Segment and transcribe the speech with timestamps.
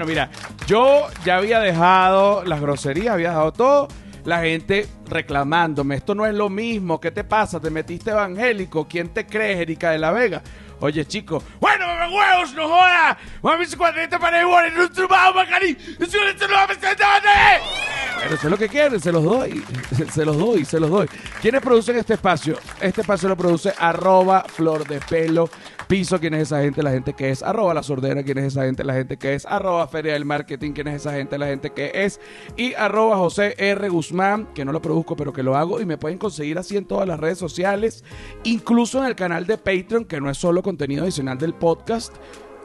[0.00, 0.30] Bueno, mira,
[0.66, 3.88] yo ya había dejado las groserías, había dejado todo.
[4.24, 7.60] La gente reclamándome, esto no es lo mismo, ¿qué te pasa?
[7.60, 8.88] ¿Te metiste evangélico?
[8.88, 10.40] ¿Quién te crees, Erika de la Vega?
[10.80, 13.18] Oye, chico, bueno, huevos, no jodas.
[13.42, 15.76] Mami, si cuando te para igual, no te va a macari.
[15.76, 16.16] Si
[16.48, 17.22] no a presentar,
[18.22, 19.62] pero sé lo que quieren, se los doy.
[20.12, 21.08] Se los doy, se los doy.
[21.40, 22.58] ¿Quiénes producen este espacio?
[22.80, 25.48] Este espacio lo produce arroba flor de pelo
[25.90, 28.62] piso, quién es esa gente, la gente que es, arroba la sordera, quién es esa
[28.62, 31.70] gente, la gente que es, arroba feria del marketing, quién es esa gente, la gente
[31.70, 32.20] que es,
[32.56, 33.88] y arroba José R.
[33.88, 36.84] Guzmán, que no lo produzco, pero que lo hago, y me pueden conseguir así en
[36.84, 38.04] todas las redes sociales,
[38.44, 42.14] incluso en el canal de Patreon, que no es solo contenido adicional del podcast,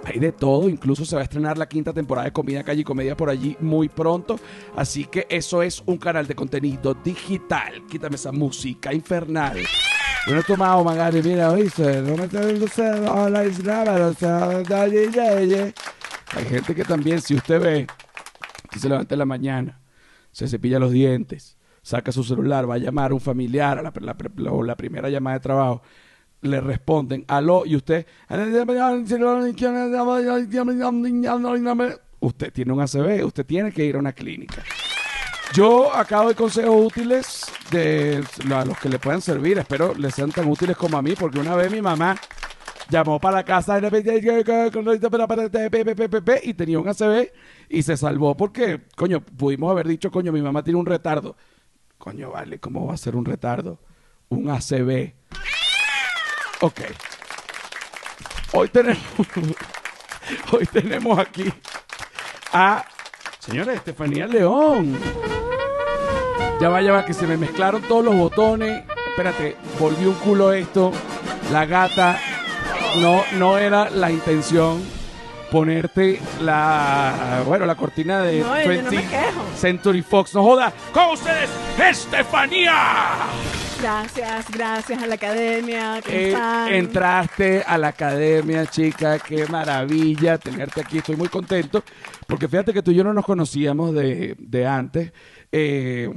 [0.03, 2.83] hay de todo, incluso se va a estrenar la quinta temporada de Comida Calle y
[2.83, 4.39] Comedia por allí muy pronto.
[4.75, 7.81] Así que eso es un canal de contenido digital.
[7.89, 9.63] Quítame esa música infernal.
[10.25, 12.27] Bueno, tomado, Magari, mira, oíste, no me
[16.35, 17.85] Hay gente que también, si usted ve,
[18.71, 19.79] que se levanta en la mañana,
[20.31, 23.93] se cepilla los dientes, saca su celular, va a llamar a un familiar, a la,
[24.63, 25.83] la primera llamada de trabajo,
[26.41, 28.07] le responden, aló, y usted,
[32.19, 34.63] usted tiene un ACV, usted tiene que ir a una clínica.
[35.55, 37.45] Yo acabo de consejos útiles
[38.53, 41.39] a los que le puedan servir, espero les sean tan útiles como a mí, porque
[41.39, 42.17] una vez mi mamá
[42.89, 43.79] llamó para la casa
[46.43, 47.31] y tenía un ACV
[47.69, 51.37] y se salvó porque, coño, pudimos haber dicho, coño, mi mamá tiene un retardo.
[51.97, 53.79] Coño, vale, ¿cómo va a ser un retardo?
[54.27, 55.13] Un ACV.
[56.59, 56.81] Ok.
[58.51, 58.99] Hoy tenemos,
[60.51, 61.45] hoy tenemos aquí
[62.51, 62.85] a
[63.39, 64.99] señora Estefanía León.
[66.59, 68.83] Ya va, ya va, que se me mezclaron todos los botones.
[69.09, 70.91] Espérate, volvió un culo esto.
[71.51, 72.17] La gata.
[73.01, 74.81] No, no era la intención
[75.51, 79.03] ponerte la bueno la cortina de 20
[79.55, 80.33] Century Fox.
[80.33, 82.73] No joda, con ustedes, Estefanía.
[83.81, 86.01] Gracias, gracias a la academia.
[86.07, 86.35] Eh,
[86.69, 89.19] entraste a la academia, chica.
[89.19, 90.99] Qué maravilla tenerte aquí.
[90.99, 91.83] Estoy muy contento.
[92.25, 95.11] Porque fíjate que tú y yo no nos conocíamos de, de antes.
[95.57, 96.09] Eh,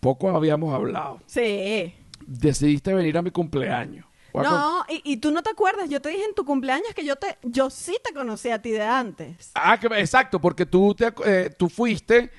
[0.00, 1.20] poco habíamos hablado.
[1.26, 1.94] Sí.
[2.26, 4.06] Decidiste venir a mi cumpleaños.
[4.32, 7.36] No, y, tú no te acuerdas, yo te dije en tu cumpleaños que yo te,
[7.42, 9.50] yo sí te conocí a ti de antes.
[9.54, 12.30] Ah, que, exacto, porque tú, te, eh, tú fuiste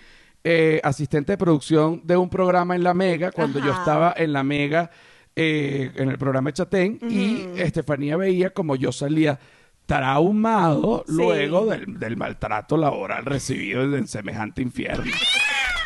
[0.44, 4.44] eh, asistente de producción de un programa en La Mega, cuando yo estaba en La
[4.44, 4.90] Mega,
[5.36, 9.38] eh, en el programa Chatén, y Estefanía veía como yo salía
[9.86, 15.12] traumado luego del, del maltrato laboral recibido en semejante infierno.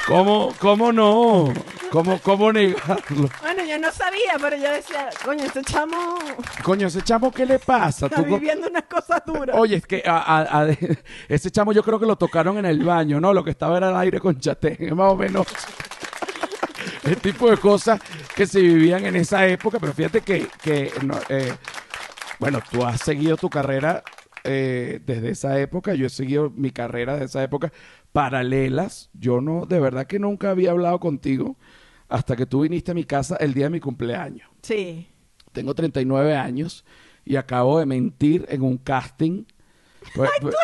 [0.07, 1.51] ¿Cómo, cómo no?
[1.91, 3.29] ¿Cómo, ¿Cómo negarlo?
[3.41, 6.19] Bueno, yo no sabía, pero yo decía, coño, ese chamo...
[6.63, 8.05] Coño, ese chamo, ¿qué le pasa?
[8.05, 9.55] Está viviendo unas cosas duras.
[9.57, 10.67] Oye, es que a,
[11.27, 13.33] ese chamo yo creo que lo tocaron en el baño, ¿no?
[13.33, 15.47] Lo que estaba era el aire con chatén, más o menos.
[17.03, 17.99] el tipo de cosas
[18.35, 20.91] que se vivían en esa época, pero fíjate que, que
[21.29, 21.53] eh,
[22.39, 24.03] bueno, tú has seguido tu carrera
[24.43, 27.72] eh, desde esa época, yo he seguido mi carrera desde esa época,
[28.16, 29.09] paralelas.
[29.12, 31.58] Yo no, de verdad que nunca había hablado contigo
[32.08, 34.50] hasta que tú viniste a mi casa el día de mi cumpleaños.
[34.62, 35.09] Sí.
[35.52, 36.86] Tengo 39 años
[37.26, 39.44] y acabo de mentir en un casting.
[40.16, 40.56] Pues, Ay, pues,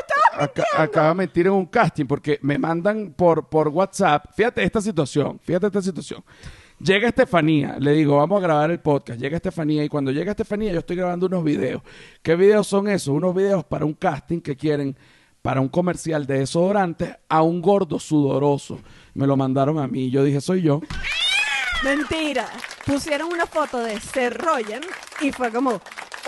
[0.55, 4.27] tú acabo de mentir en un casting porque me mandan por, por WhatsApp.
[4.33, 6.23] Fíjate esta situación, fíjate esta situación.
[6.79, 9.19] Llega Estefanía, le digo, vamos a grabar el podcast.
[9.19, 11.81] Llega Estefanía y cuando llega Estefanía yo estoy grabando unos videos.
[12.21, 13.09] ¿Qué videos son esos?
[13.09, 14.95] Unos videos para un casting que quieren
[15.41, 18.79] para un comercial de desodorante a un gordo sudoroso.
[19.13, 20.09] Me lo mandaron a mí.
[20.09, 20.81] Yo dije, soy yo.
[21.83, 22.47] Mentira.
[22.85, 24.81] Pusieron una foto de Seth Rogen
[25.21, 25.81] y fue como,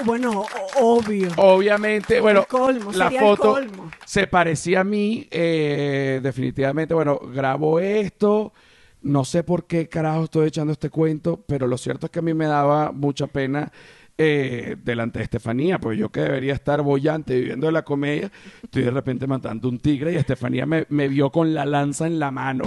[0.06, 0.46] bueno,
[0.80, 1.30] obvio.
[1.38, 2.46] Obviamente, bueno,
[2.94, 3.60] la foto
[4.06, 5.28] se parecía a mí.
[5.30, 8.54] Eh, definitivamente, bueno, grabo esto.
[9.02, 12.22] No sé por qué carajo estoy echando este cuento, pero lo cierto es que a
[12.22, 13.72] mí me daba mucha pena
[14.16, 18.32] eh, delante de Estefanía, pues yo que debería estar bollante viviendo de la comedia,
[18.62, 22.30] estoy de repente matando un tigre y Estefanía me, vio con la lanza en la
[22.30, 22.66] mano.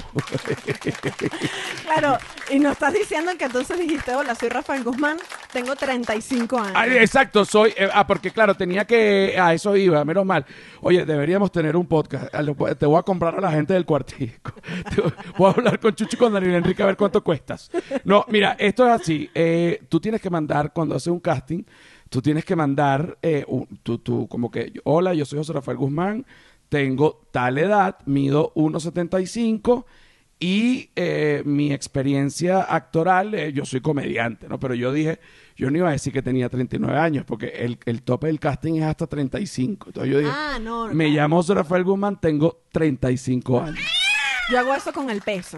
[1.84, 2.18] claro,
[2.50, 5.18] y nos estás diciendo que entonces dijiste, hola, soy Rafael Guzmán,
[5.52, 6.96] tengo 35 años.
[6.96, 10.44] exacto, soy, eh, ah, porque claro, tenía que, a eso iba, menos mal.
[10.80, 12.26] Oye, deberíamos tener un podcast,
[12.76, 14.52] te voy a comprar a la gente del cuartico,
[15.38, 17.70] voy a hablar con Chucho y con Daniel Enrique a ver cuánto cuestas.
[18.02, 21.35] No, mira, esto es así, eh, tú tienes que mandar cuando haces un caso
[22.08, 23.44] tú tienes que mandar, eh,
[23.82, 26.26] tú, como que, hola, yo soy José Rafael Guzmán,
[26.68, 29.84] tengo tal edad, mido 1,75
[30.38, 34.60] Y eh, mi experiencia actoral, eh, yo soy comediante, ¿no?
[34.60, 35.18] Pero yo dije,
[35.56, 38.74] yo no iba a decir que tenía 39 años, porque el, el tope del casting
[38.74, 39.86] es hasta 35.
[39.88, 40.88] Entonces yo dije, Ah, no.
[40.88, 41.16] me claro.
[41.16, 43.78] llamo Rafael Guzmán, tengo 35 años.
[44.52, 45.56] Yo hago eso con el peso.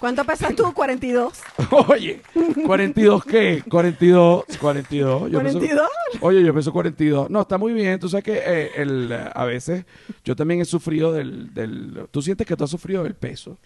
[0.00, 0.72] ¿Cuánto pesas tú?
[0.72, 1.32] 42.
[1.88, 3.62] Oye, ¿42 qué?
[3.68, 5.30] 42, 42.
[5.30, 5.88] Yo peso- 42.
[6.20, 7.30] oye, yo peso 42.
[7.30, 7.98] No, está muy bien.
[7.98, 9.84] Tú sabes que eh, el, a veces
[10.24, 12.06] yo también he sufrido del, del...
[12.10, 13.58] ¿Tú sientes que tú has sufrido del peso?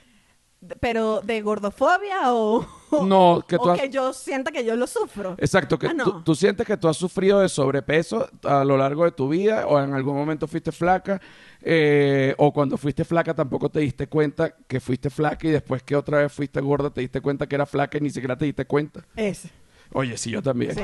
[0.81, 2.65] ¿Pero de gordofobia o,
[3.05, 5.35] No, que tú o has- que yo sienta que yo lo sufro?
[5.39, 6.05] Exacto, que Ah, no.
[6.05, 9.67] tú, tú sientes que tú has sufrido de sobrepeso a lo largo de tu vida
[9.67, 11.21] o en algún momento fuiste flaca
[11.63, 15.97] eh, o cuando fuiste flaca tampoco te diste cuenta que fuiste flaca y después que
[15.97, 18.65] otra vez fuiste gorda te diste cuenta que era flaca y ni siquiera te diste
[18.65, 19.05] cuenta.
[19.17, 19.51] Ese.
[19.95, 20.75] Oye, sí, yo también.
[20.75, 20.81] Sí.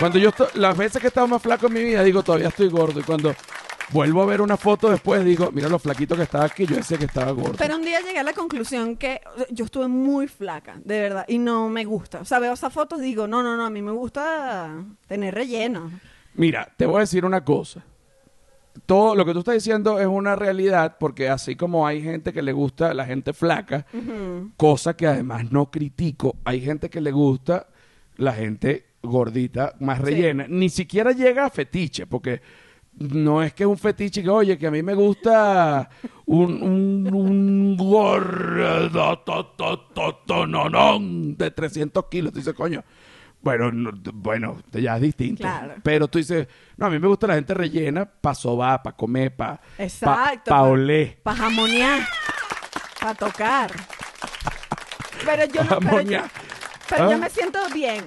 [0.00, 2.68] Cuando yo las veces que he estado más flaco en mi vida, digo, todavía estoy
[2.68, 3.00] gordo.
[3.00, 3.34] Y cuando
[3.92, 6.98] vuelvo a ver una foto después, digo, mira lo flaquito que estaba aquí, yo decía
[6.98, 7.54] que estaba gordo.
[7.58, 9.20] Pero un día llegué a la conclusión que
[9.50, 12.20] yo estuve muy flaca, de verdad, y no me gusta.
[12.20, 14.74] O sea, veo esas fotos y digo, no, no, no, a mí me gusta
[15.06, 15.90] tener relleno.
[16.34, 17.84] Mira, te voy a decir una cosa.
[18.86, 22.42] Todo lo que tú estás diciendo es una realidad porque así como hay gente que
[22.42, 24.50] le gusta la gente flaca, Ujú.
[24.56, 27.68] cosa que además no critico, hay gente que le gusta
[28.16, 30.04] la gente gordita, más Sí.
[30.06, 30.46] rellena.
[30.48, 32.40] Ni siquiera llega a fetiche, porque
[32.98, 35.88] no es que es un fetiche que, oye, que a mí me gusta
[36.26, 42.32] un, un, un gordo to, to, to, to, no, no, de 300 kilos.
[42.32, 42.82] Tú dices, coño,
[43.40, 45.42] bueno, no, bueno, ya es distinto.
[45.42, 45.74] Claro.
[45.82, 46.46] Pero tú dices,
[46.76, 50.50] no, a mí me gusta la gente rellena para sobar, para comer, para Exacto.
[50.50, 51.18] pa, oler.
[51.22, 52.06] Para jamonear.
[53.00, 53.70] Para tocar.
[55.24, 55.78] Pero yo no.
[55.80, 56.20] Pero, yo,
[56.88, 57.18] pero yo Ah.
[57.18, 58.04] me siento bien.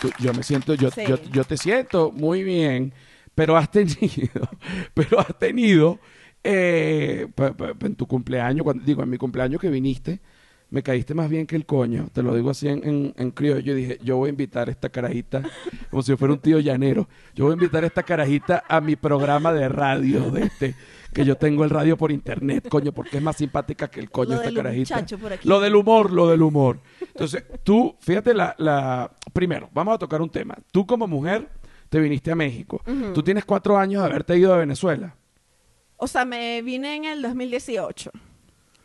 [0.00, 1.02] Tú- yo me siento, yo, Sí.
[1.08, 2.92] yo, yo te siento muy bien,
[3.36, 4.48] pero has tenido,
[4.94, 6.00] pero has tenido
[6.42, 7.28] eh,
[7.80, 10.20] en tu cumpleaños, cuando digo en mi cumpleaños que viniste,
[10.70, 13.60] me caíste más bien que el coño, te lo digo así en, en, en criollo,
[13.60, 15.42] yo dije, yo voy a invitar a esta carajita,
[15.90, 18.80] como si yo fuera un tío llanero, yo voy a invitar a esta carajita a
[18.80, 20.74] mi programa de radio, de este,
[21.12, 24.30] que yo tengo el radio por internet, coño, porque es más simpática que el coño
[24.30, 24.94] Lo esta del carajita.
[24.94, 25.46] muchacho por aquí.
[25.46, 26.80] Lo del humor, lo del humor.
[27.00, 29.10] Entonces, tú, fíjate la, la...
[29.32, 30.56] Primero, vamos a tocar un tema.
[30.72, 31.48] Tú como mujer
[31.88, 32.82] te viniste a México.
[33.14, 35.16] Tú tienes cuatro años de haberte ido a Venezuela.
[35.96, 38.10] O sea, me vine en el 2018.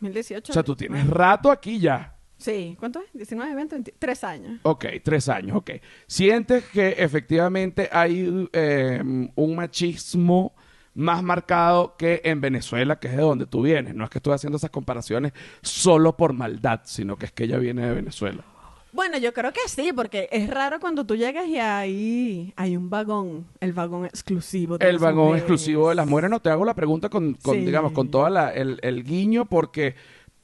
[0.00, 0.52] 2018.
[0.52, 2.16] O sea, tú tienes rato aquí ya.
[2.42, 2.76] Sí.
[2.78, 3.06] ¿Cuánto es?
[3.12, 4.60] 19, 20, 20, tres años.
[4.64, 5.70] Ok, tres años, ok.
[6.06, 9.00] ¿Sientes que efectivamente hay eh,
[9.34, 10.54] un machismo
[10.94, 13.94] más marcado que en Venezuela, que es de donde tú vienes?
[13.94, 15.32] No es que estoy haciendo esas comparaciones
[15.62, 18.44] solo por maldad, sino que es que ella viene de Venezuela.
[18.92, 22.90] Bueno, yo creo que sí, porque es raro cuando tú llegas y ahí hay un
[22.90, 24.76] vagón, el vagón exclusivo.
[24.76, 25.42] de El las vagón mujeres.
[25.42, 26.30] exclusivo de las mujeres.
[26.30, 27.64] No te hago la pregunta con, con, Sí.
[27.64, 29.94] digamos, con todo el, el guiño, porque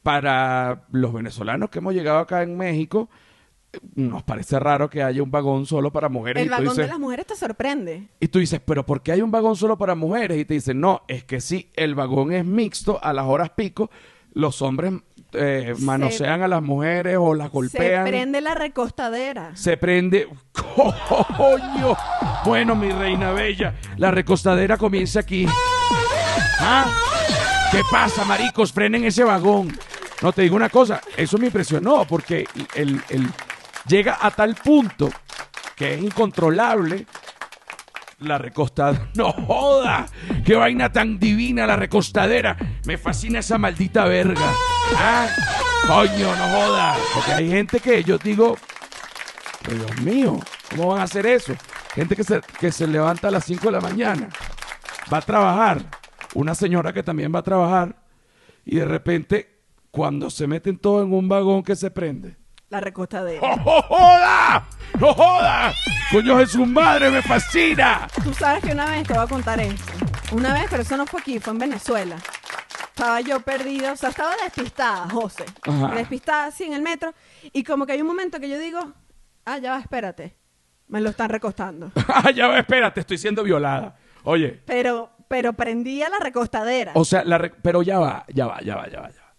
[0.02, 3.10] para los venezolanos que hemos llegado acá en México,
[3.94, 6.40] nos parece raro que haya un vagón solo para mujeres.
[6.42, 8.08] El y, tú vagón dices, de las mujeres te sorprende.
[8.18, 10.38] y tú dices, pero ¿por qué hay un vagón solo para mujeres?
[10.38, 13.90] Y te dicen, no, es que sí, el vagón es mixto a las horas pico.
[14.32, 14.92] Los hombres
[15.32, 18.04] eh, Se- manosean a las mujeres o las golpean.
[18.06, 19.50] Se prende la recostadera.
[19.54, 20.28] Se prende.
[20.76, 21.96] ¡Coño!
[22.44, 25.46] Bueno, mi reina bella, la recostadera comienza aquí.
[26.60, 26.86] ¿Ah?
[27.70, 28.72] ¿Qué pasa, maricos?
[28.72, 29.76] Frenen ese vagón.
[30.22, 33.28] No, te digo una cosa, eso me impresionó porque el, el-
[33.86, 35.08] llega a tal punto
[35.76, 37.06] que es incontrolable
[38.20, 39.08] la recostadera.
[39.14, 40.06] ¡No joda!
[40.44, 42.56] ¡Qué vaina tan divina la recostadera!
[42.84, 44.52] Me fascina esa maldita verga.
[44.96, 45.28] ¿Ah?
[45.86, 46.96] Coño, no joda.
[47.14, 48.56] Porque hay gente que yo digo,
[49.64, 51.54] pero Dios mío, ¿cómo van a hacer eso?
[51.94, 54.28] Gente que se, que se levanta a las 5 de la mañana,
[55.12, 55.82] va a trabajar,
[56.34, 57.96] una señora que también va a trabajar,
[58.64, 62.36] y de repente, cuando se meten todos en un vagón que se prende.
[62.68, 63.40] La recostadera.
[63.42, 64.68] ¡Oh, oh, joda!
[65.00, 65.72] ¡No joda!
[66.10, 68.08] ¡Coño Jesús madre, me fascina!
[68.24, 69.92] Tú sabes que una vez te voy a contar esto.
[70.32, 72.16] Una vez, pero eso no fue aquí, fue en Venezuela.
[72.88, 75.44] Estaba yo perdida, o sea, estaba despistada, José.
[75.62, 75.94] Ajá.
[75.94, 77.12] Despistada así en el metro.
[77.52, 78.80] Y como que hay un momento que yo digo,
[79.44, 80.34] ah, ya va, espérate.
[80.88, 81.92] Me lo están recostando.
[82.08, 83.96] Ah, ya va, espérate, estoy siendo violada.
[84.24, 86.92] Oye, Pero, pero prendía la recostadera.
[86.94, 89.34] o sea, la re- pero ya va, ya va, ya va, ya va, ya va.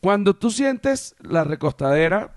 [0.00, 2.35] Cuando tú sientes la recostadera,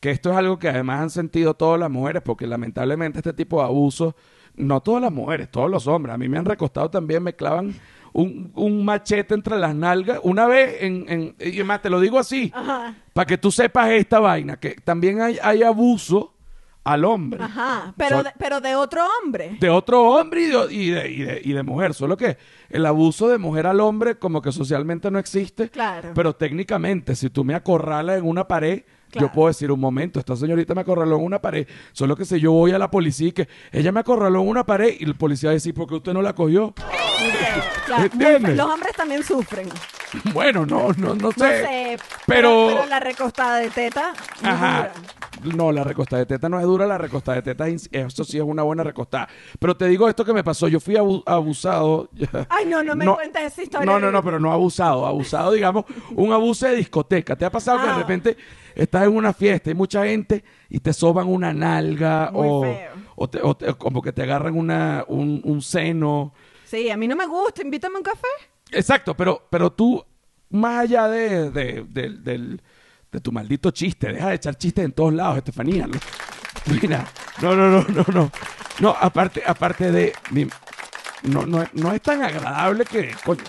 [0.00, 3.58] que esto es algo que además han sentido todas las mujeres, porque lamentablemente este tipo
[3.60, 4.14] de abusos,
[4.54, 7.74] no todas las mujeres, todos los hombres, a mí me han recostado también, me clavan
[8.12, 10.20] un, un machete entre las nalgas.
[10.22, 12.52] Una vez, en, en, y más, te lo digo así,
[13.12, 16.32] para que tú sepas esta vaina, que también hay, hay abuso
[16.84, 17.42] al hombre.
[17.42, 19.56] Ajá, pero, So- de, pero de otro hombre.
[19.60, 21.94] de otro hombre y de, y, de, y, de, y de mujer.
[21.94, 22.38] Solo que
[22.70, 25.68] el abuso de mujer al hombre como que socialmente no existe.
[25.68, 26.12] Claro.
[26.14, 28.84] Pero técnicamente, si tú me acorralas en una pared,
[29.16, 29.28] Claro.
[29.28, 31.66] yo puedo decir un momento, esta señorita me acorraló en una pared.
[31.92, 34.64] Solo que si yo voy a la policía y que ella me acorraló en una
[34.64, 36.74] pared y el policía va a decir, ¿por qué usted no la cogió?
[37.88, 39.68] Los hombres también sufren.
[40.32, 41.38] bueno, no, no, no sé.
[41.40, 44.12] No sé, pero- pero, la recostada de teta.
[44.42, 44.90] Ajá.
[45.42, 45.56] dura.
[45.56, 48.38] No, la recostada de teta no es dura, la recostada de teta, es- eso sí
[48.38, 49.28] es una buena recostada.
[49.58, 52.08] Pero te digo esto que me pasó, yo fui abu- abusado.
[52.48, 53.86] Ay, no, no me cuentes esa historia.
[53.86, 57.36] No, no, no, pero no abusado, abusado, digamos, un abuso de discoteca.
[57.36, 57.98] ¿Te ha pasado que de Ah.
[57.98, 58.36] repente
[58.76, 62.92] estás en una fiesta, hay mucha gente y te soban una nalga Muy o, feo.
[63.16, 66.32] o te- o te- como que te agarran una, un, un seno?
[66.64, 67.62] Sí, a mí no me gusta.
[67.62, 68.26] Invítame a un café.
[68.70, 70.04] Exacto, pero, pero tú,
[70.50, 72.62] más allá de, de, del-
[73.12, 75.86] de tu maldito chiste, deja de echar chistes en todos lados, Estefanía.
[75.86, 75.98] ¿no?
[76.82, 77.06] Mira,
[77.40, 78.30] no, no, no, no, no.
[78.80, 80.12] No, aparte, aparte de.
[80.32, 80.46] mi-
[81.22, 83.42] no, no, es- no es tan agradable que, coño,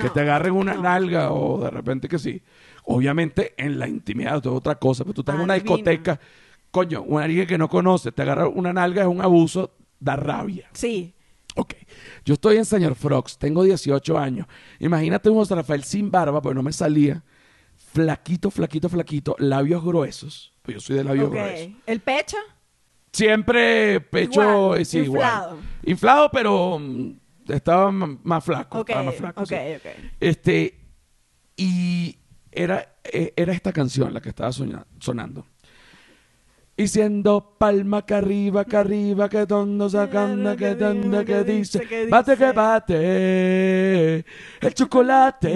[0.00, 0.82] que te agarren una no.
[0.82, 2.42] nalga o de repente que sí.
[2.88, 6.20] Obviamente en la intimidad es otra cosa, pero tú estás en una discoteca,
[6.70, 10.68] coño, un alguien que no conoce, te agarra una nalga, es un abuso, da rabia.
[10.72, 11.12] Sí.
[11.56, 11.74] Ok,
[12.24, 14.46] yo estoy en Señor Frogs, tengo 18 años.
[14.78, 17.24] Imagínate un José Rafael sin barba, pues no me salía.
[17.92, 20.52] Flaquito, flaquito, flaquito, labios gruesos.
[20.62, 21.32] Pues yo soy de labios Ok.
[21.34, 21.68] gruesos.
[21.86, 22.36] ¿El pecho?
[23.12, 25.48] Siempre pecho, Igual, eh, sí, inflado.
[25.54, 25.68] igual.
[25.84, 27.10] Inflado, pero mm,
[27.48, 28.80] estaba más flaco.
[28.80, 29.54] Ok, estaba más flaco, ok, sí.
[29.54, 29.86] ok.
[30.20, 30.78] Este,
[31.56, 32.18] y
[32.56, 35.46] era, eh, era esta canción la que estaba sonando.
[36.78, 42.36] Y siendo palma que arriba, que arriba, que tondo sacando, que tondo que dice, bate
[42.36, 44.18] que bate,
[44.60, 45.46] el chocolate,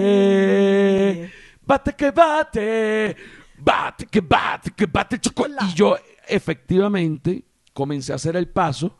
[1.63, 3.15] bate que bate,
[3.57, 5.65] bate que bate, que bate el chocolate.
[5.65, 5.95] Y yo
[6.27, 8.97] efectivamente comencé a hacer el paso,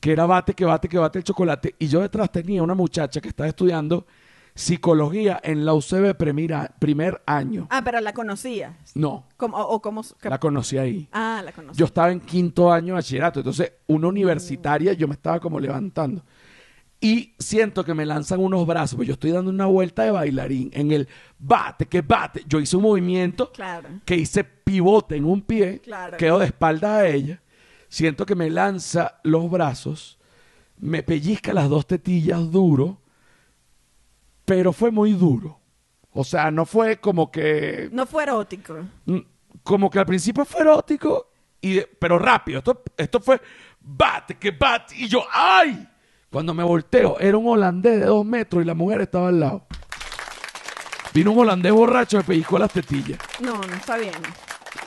[0.00, 3.20] que era bate que bate que bate el chocolate, y yo detrás tenía una muchacha
[3.20, 4.06] que estaba estudiando
[4.54, 7.66] psicología en la UCB primera- primer año.
[7.70, 8.74] Ah, pero la conocías.
[8.94, 11.08] No, ¿Cómo, o, o cómo, la conocí ahí.
[11.12, 11.78] Ah, la conocí.
[11.78, 16.24] Yo estaba en quinto año de bachillerato, entonces una universitaria yo me estaba como levantando.
[17.02, 20.70] Y siento que me lanzan unos brazos, pues yo estoy dando una vuelta de bailarín
[20.74, 22.44] en el bate, que bate.
[22.46, 23.88] Yo hice un movimiento Claro.
[24.04, 26.18] que hice pivote en un pie, Claro.
[26.18, 27.40] quedo de espaldas a ella,
[27.88, 30.18] siento que me lanza los brazos,
[30.78, 33.00] me pellizca las dos tetillas duro,
[34.50, 35.60] pero fue muy duro.
[36.12, 38.74] O sea, no fue como que No fue erótico.
[39.04, 39.18] Mm,
[39.62, 41.28] como que al principio fue erótico,
[41.60, 42.58] y pero rápido.
[42.58, 43.40] Esto, esto fue
[43.80, 44.96] bate, que bate.
[44.96, 45.86] Y yo, ¡ay!
[46.32, 49.66] Cuando me volteo, era un holandés de dos metros y la mujer estaba al lado.
[51.14, 53.20] Vino un holandés borracho, me pellizcó las tetillas.
[53.40, 54.14] No, no está bien.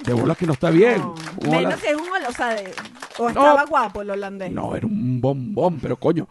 [0.06, 0.98] De bolas que no está bien.
[1.00, 1.16] No.
[1.50, 2.74] Menos si es un hol- o sea, de-
[3.18, 4.52] o estaba guapo el holandés.
[4.52, 6.28] No, era un bombón, pero coño,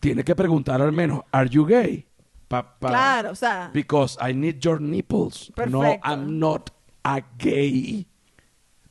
[0.00, 2.06] tiene que preguntar al menos, ¿Are you gay?
[2.48, 5.50] Pa- pa- Claro, o sea, Because I need your nipples.
[5.68, 6.08] No, Perfecto.
[6.08, 6.70] I'm not
[7.04, 8.06] a gay.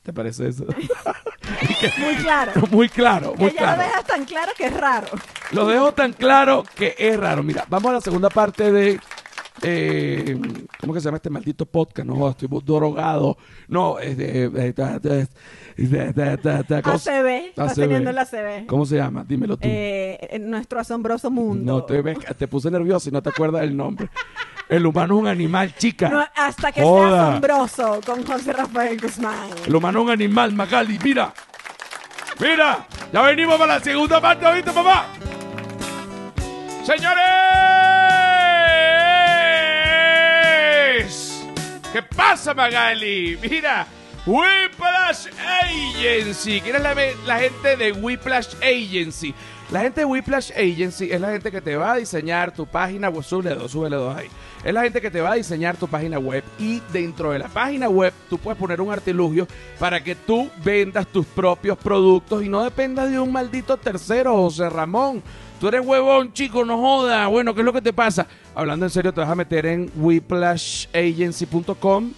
[0.02, 0.66] ¿Te parece eso?
[1.98, 2.52] muy claro.
[2.70, 3.76] muy claro, muy que ya claro.
[3.78, 5.08] lo dejas tan claro que es raro.
[5.52, 7.42] Lo dejo tan claro que es raro.
[7.42, 9.00] Mira, vamos a la segunda parte de.
[9.62, 10.36] Eh,
[10.80, 12.06] ¿Cómo que se llama este maldito podcast?
[12.08, 13.36] No, estoy drogado.
[13.68, 14.48] No, es de.
[14.48, 15.28] de- de- de-
[15.76, 18.66] de- de- de- de- ¿cómo se- ACB, estás teniendo el ACB.
[18.66, 19.24] ¿Cómo se llama?
[19.26, 19.68] Dímelo tú.
[19.70, 21.72] Eh, nuestro asombroso mundo.
[21.72, 22.02] no, te,
[22.34, 24.08] te puse nervioso y no te acuerdas del nombre.
[24.68, 26.08] El humano es un animal, chica.
[26.08, 29.50] No, hasta que sea asombroso con José Rafael Guzmán.
[29.66, 30.98] El humano es un animal, Magali.
[31.04, 31.32] Mira.
[32.40, 32.86] Mira.
[33.12, 35.06] Ya venimos para la segunda parte, ¿oíste, papá?
[36.84, 37.53] Señores.
[41.94, 43.38] ¿Qué pasa, Magali?
[43.40, 43.86] Mira.
[44.26, 45.28] Whiplash
[45.62, 46.60] Agency.
[46.60, 46.92] ¿Quién es la,
[47.24, 49.32] la gente de Whiplash Agency?
[49.70, 53.10] La gente de Whiplash Agency es la gente que te va a diseñar tu página
[53.10, 53.22] web.
[53.22, 54.26] Súbele dos, súbele dos ahí.
[54.64, 57.46] Es la gente que te va a diseñar tu página web y dentro de la
[57.48, 59.46] página web tú puedes poner un artilugio
[59.78, 64.68] para que tú vendas tus propios productos y no dependas de un maldito tercero, José
[64.68, 65.22] Ramón.
[65.60, 67.28] Tú eres huevón, chico, no joda.
[67.28, 68.26] Bueno, ¿qué es lo que te pasa?
[68.54, 72.12] Hablando en serio, te vas a meter en whiplashagency.com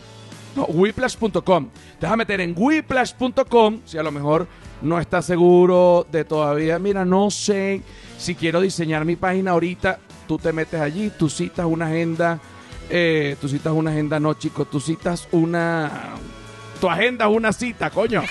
[0.56, 1.68] no, whiplash.com.
[2.00, 4.48] Te vas a meter en whiplash.com si a lo mejor
[4.80, 6.78] no estás seguro de todavía.
[6.78, 7.82] Mira, no sé
[8.18, 9.98] si quiero diseñar mi página ahorita.
[10.26, 12.40] Tú te metes allí, tú citas una agenda.
[12.88, 14.68] eh, tú citas una agenda, no, chicos.
[14.70, 16.14] Tú citas una.
[16.80, 18.22] Tu agenda es una cita, coño.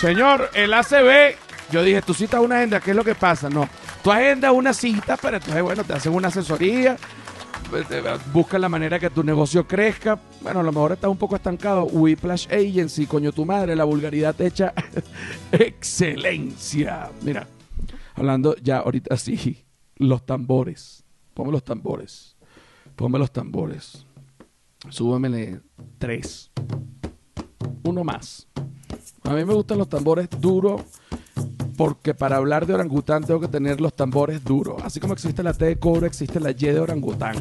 [0.00, 1.36] Señor, el ACB.
[1.70, 3.50] Yo dije, tú citas una agenda, ¿qué es lo que pasa?
[3.50, 3.68] No.
[4.08, 6.94] Tu agenda es una cita, pero entonces, bueno, te hacen una asesoría
[7.74, 10.18] eh, eh, busca la manera que tu negocio crezca.
[10.40, 11.84] Bueno, a lo mejor estás un poco estancado.
[11.84, 14.72] Whiplash Agency, coño tu madre, la vulgaridad hecha
[15.52, 17.10] excelencia.
[17.20, 17.46] Mira,
[18.14, 21.04] hablando ya ahorita sí, los tambores.
[21.34, 22.34] Ponme los tambores.
[22.96, 24.06] Ponme los tambores.
[24.88, 25.60] Súbemele
[25.98, 26.50] tres.
[27.82, 28.48] Uno más.
[29.24, 30.80] A mí me gustan los tambores duros
[31.78, 34.82] porque para hablar de orangután tengo que tener los tambores duros.
[34.82, 37.36] Así como existe la T de cobre, existe la Y de orangután.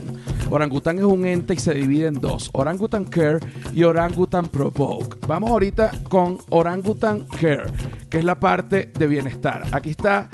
[0.52, 3.40] Orangután es un ente y se divide en dos: Orangutan Care
[3.74, 5.18] y Orangutan Provoke.
[5.28, 7.72] Vamos ahorita con Orangutan Care,
[8.12, 9.64] que es la parte de bienestar.
[9.72, 10.30] Aquí está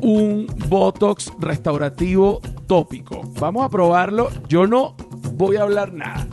[0.00, 3.22] un Botox restaurativo tópico.
[3.40, 4.30] Vamos a probarlo.
[4.48, 4.94] Yo no
[5.32, 6.28] voy a hablar nada.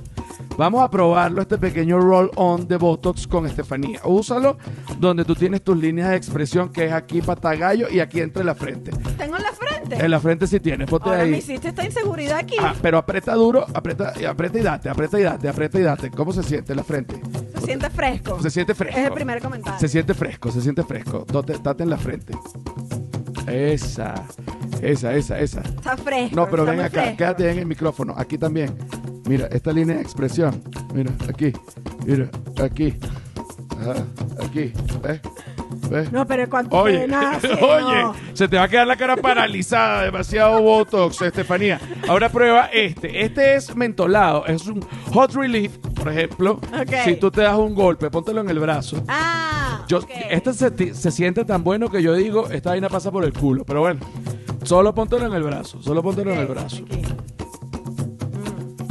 [0.57, 3.99] Vamos a probarlo, este pequeño roll-on de Botox con Estefanía.
[4.05, 4.57] Úsalo
[4.99, 8.55] donde tú tienes tus líneas de expresión, que es aquí patagallo y aquí entre la
[8.55, 8.91] frente.
[9.17, 10.03] ¿Tengo en la frente?
[10.03, 11.31] En la frente sí tienes, ponte Ahora ahí.
[11.31, 12.55] me hiciste esta inseguridad aquí.
[12.59, 16.11] Ah, pero aprieta duro, aprieta, y aprieta y date, aprieta y date, aprieta y date.
[16.11, 17.21] ¿Cómo se siente la frente?
[17.59, 18.41] Se siente fresco.
[18.41, 18.99] Se siente fresco.
[18.99, 19.79] Es el primer comentario.
[19.79, 21.25] Se siente fresco, se siente fresco.
[21.31, 22.33] Date, en la frente.
[23.45, 24.15] Esa,
[24.81, 25.61] esa, esa, esa.
[25.61, 26.35] Está fresco.
[26.35, 27.17] No, pero está ven acá, fresco.
[27.17, 28.13] quédate en el micrófono.
[28.17, 28.75] Aquí también.
[29.27, 30.61] Mira, esta línea de expresión.
[30.93, 31.51] Mira, aquí.
[32.05, 32.29] Mira,
[32.63, 32.95] aquí.
[33.79, 34.05] Ajá,
[34.45, 34.71] aquí.
[35.03, 35.21] ¿Ves?
[35.89, 36.11] ¿Ves?
[36.11, 38.15] No, pero cuánto Oye, hace, oye, no.
[38.33, 41.79] se te va a quedar la cara paralizada, demasiado botox, Estefanía.
[42.07, 43.23] Ahora prueba este.
[43.23, 44.81] Este es mentolado, es un
[45.13, 46.53] hot relief, por ejemplo.
[46.73, 46.93] Ok.
[47.05, 49.03] Si tú te das un golpe, póntelo en el brazo.
[49.07, 50.09] Ah, Yo, ok.
[50.29, 53.63] Este se, se siente tan bueno que yo digo, esta vaina pasa por el culo.
[53.65, 53.99] Pero bueno,
[54.63, 56.83] solo póntelo en el brazo, solo póntelo en el brazo.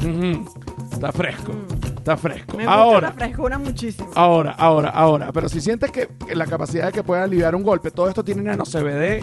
[0.07, 0.45] Ujú.
[0.93, 1.53] Está fresco,
[1.97, 2.55] está fresco.
[2.55, 2.57] Mm.
[2.57, 4.09] Me gusta Ahora, la frescura muchísimo.
[4.15, 5.33] ahora, ahora, ahora.
[5.33, 8.25] Pero si sientes que que la capacidad de que pueda aliviar un golpe, todo esto
[8.25, 9.23] tiene nano CBD,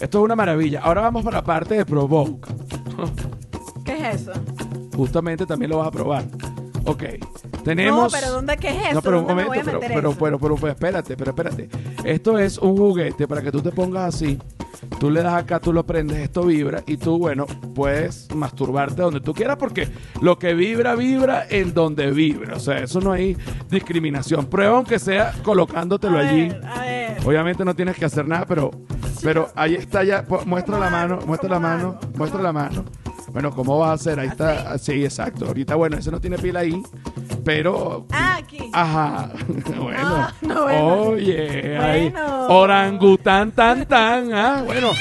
[0.00, 0.80] esto es una maravilla.
[0.80, 2.46] Ahora vamos para la parte de Provoke.
[3.84, 4.32] ¿Qué es eso?
[4.96, 6.24] Justamente también lo vas a probar.
[6.86, 7.02] Ok.
[7.64, 8.12] Tenemos.
[8.12, 8.94] No, pero ¿dónde qué es eso?
[8.94, 10.18] No, pero un ¿Dónde me momento, voy a pero, meter pero, eso?
[10.18, 11.68] pero, pero, pero, espérate, pero espérate.
[12.04, 14.38] Esto es un juguete para que tú te pongas así.
[14.98, 19.20] Tú le das acá, tú lo prendes, esto vibra y tú, bueno, puedes masturbarte donde
[19.20, 19.88] tú quieras porque
[20.20, 22.56] lo que vibra, vibra en donde vibra.
[22.56, 23.36] O sea, eso no hay
[23.70, 24.46] discriminación.
[24.46, 26.48] Prueba aunque sea colocándotelo a allí.
[26.48, 27.16] Ver, a ver.
[27.26, 28.70] Obviamente no tienes que hacer nada, pero,
[29.22, 30.24] pero ahí está ya.
[30.46, 32.84] Muestra ¿Cómo la mano, muestra la ¿Cómo mano, muestra la mano.
[33.34, 34.20] Bueno, ¿cómo vas a hacer?
[34.20, 34.78] Ahí está.
[34.78, 35.46] Sí, exacto.
[35.46, 36.80] Ahorita, bueno, ese no tiene pila ahí,
[37.44, 38.06] pero.
[38.12, 38.70] Ah, aquí.
[38.72, 39.30] Ajá.
[39.76, 39.98] bueno.
[40.00, 40.94] Ah, no, bueno.
[41.00, 42.10] Oye, ahí.
[42.10, 42.46] Bueno.
[42.46, 44.32] Orangután, tan, tan.
[44.32, 44.92] Ah, bueno.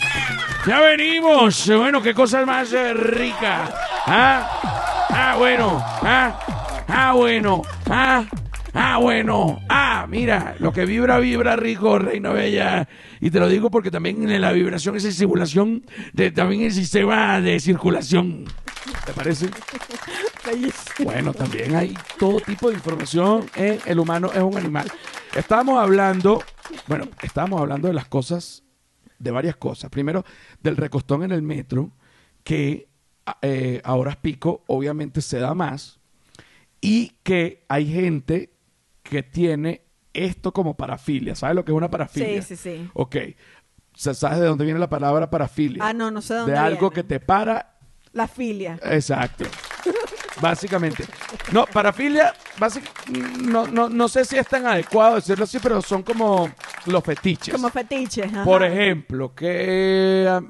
[0.65, 1.67] Ya venimos.
[1.67, 3.69] Bueno, qué cosa más eh, rica.
[4.07, 5.79] Ah, ah, bueno.
[6.01, 6.39] Ah,
[6.87, 7.61] ah, bueno.
[7.87, 8.25] Ah.
[8.73, 9.61] Ah, bueno.
[9.69, 12.87] Ah, mira, lo que vibra, vibra rico, reina bella.
[13.21, 17.39] Y te lo digo porque también en la vibración es simulación de también el sistema
[17.39, 18.45] de circulación.
[19.05, 19.49] ¿Te parece?
[21.03, 24.91] Bueno, también hay todo tipo de información en el humano es un animal.
[25.35, 26.43] Estábamos hablando,
[26.87, 28.63] bueno, estábamos hablando de las cosas,
[29.19, 29.89] de varias cosas.
[29.89, 30.25] Primero,
[30.61, 31.91] del recostón en el metro,
[32.43, 32.89] que
[33.41, 36.01] eh, a horas pico obviamente se da más,
[36.81, 38.52] y que hay gente
[39.03, 41.35] que tiene esto como parafilia.
[41.35, 42.41] ¿Sabes lo que es una parafilia?
[42.41, 42.89] Sí, sí, sí.
[42.93, 43.15] Ok.
[43.95, 45.85] ¿Sabes de dónde viene la palabra parafilia?
[45.85, 46.95] Ah, no, no sé de dónde De algo viene.
[46.95, 47.77] que te para
[48.13, 48.79] La filia.
[48.83, 49.45] Exacto.
[50.41, 51.05] Básicamente.
[51.51, 52.89] No, parafilia, básic-
[53.41, 56.49] no, no, no sé si es tan adecuado decirlo así, pero son como
[56.87, 57.53] los fetiches.
[57.53, 58.23] Como fetiche.
[58.23, 58.43] ajá.
[58.43, 60.41] Por ejemplo, que a,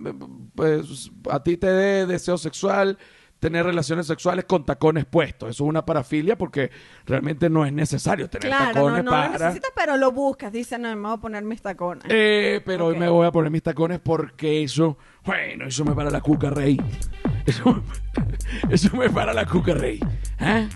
[0.56, 2.98] pues, a ti te dé deseo sexual
[3.44, 5.50] tener relaciones sexuales con tacones puestos.
[5.50, 6.72] Eso es una parafilia porque
[7.06, 9.30] realmente no es necesario tener Claro, no, tacones no lo para...
[9.34, 10.54] necesitas, pero lo buscas.
[10.54, 12.06] Dice, no, me voy a poner mis tacones.
[12.08, 16.10] Eh, pero hoy me voy a poner mis tacones porque eso, bueno, eso me para
[16.10, 16.80] la cuca rey.
[17.46, 17.84] Eso,
[18.70, 20.00] eso me para la cuca rey.
[20.40, 20.70] ¿Eh?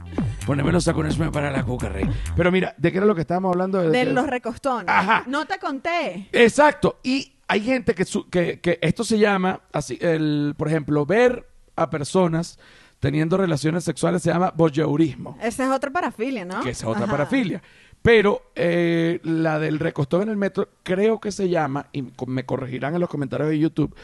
[0.45, 2.05] Ponerme los tacones me para la cuca rey.
[2.35, 3.81] Pero mira, ¿de qué era lo que estábamos hablando?
[3.89, 4.89] de los recostones.
[4.89, 5.23] Ajá.
[5.27, 6.27] No te conté.
[6.33, 6.99] Exacto.
[7.03, 11.47] Y hay gente que, su- que, que esto se llama, así, el, por ejemplo, ver
[11.77, 12.59] a personas
[12.99, 15.37] teniendo relaciones sexuales se llama voyeurismo.
[15.41, 16.61] Esa es otra parafilia, ¿no?
[16.61, 17.11] que esa es otra Ajá.
[17.11, 17.61] parafilia.
[18.01, 22.93] Pero eh, la del recostón en el metro, creo que se llama, y me corregirán
[22.95, 23.95] en los comentarios de YouTube,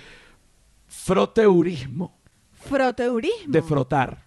[0.88, 2.17] froteurismo,
[2.51, 3.51] Froteurismo.
[3.51, 4.23] de frotar.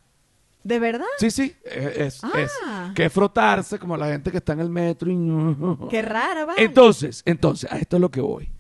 [0.63, 1.05] ¿De verdad?
[1.19, 2.31] Sí, sí, es, Ah.
[2.39, 2.53] es.
[2.95, 5.17] Que frotarse como la gente que está en el metro y...
[5.91, 6.63] Qué rara, vale.
[6.65, 8.51] Entonces, entonces, a esto es lo que voy.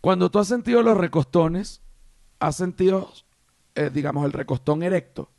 [0.00, 1.82] Cuando tú has sentido los recostones,
[2.38, 3.12] has sentido,
[3.78, 5.30] eh, digamos, el recostón erecto.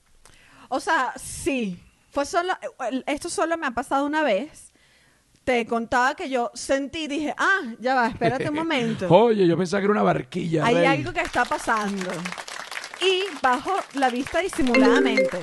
[0.69, 1.79] O sea, sí.
[2.11, 2.53] Fue solo,
[3.05, 4.71] esto solo me ha pasado una vez.
[5.43, 9.07] Te contaba que yo sentí, dije, ah, ya va, espérate un momento.
[9.09, 10.65] Oye, yo pensaba que era una barquilla.
[10.65, 10.85] Hay rey.
[10.85, 12.11] algo que está pasando.
[13.01, 15.39] y bajo la vista disimuladamente.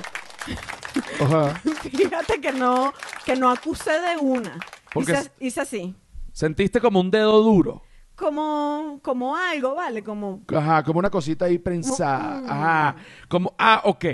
[1.19, 1.61] Ajá.
[1.91, 2.93] Fíjate que no,
[3.25, 4.57] que no acusé de una.
[4.93, 5.95] Porque Hice, hice así.
[6.31, 7.83] Sentiste como un dedo duro.
[8.17, 10.03] Como, como algo, ¿vale?
[10.03, 12.41] Como Ajá, como una cosita ahí prensada.
[12.41, 12.49] Mm.
[12.49, 12.95] Ajá.
[13.29, 14.05] Como, ah, ok.